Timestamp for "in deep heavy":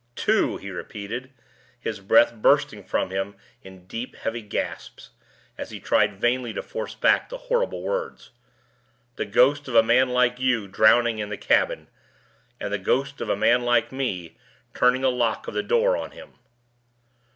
3.61-4.41